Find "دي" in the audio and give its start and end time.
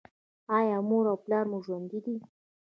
2.05-2.15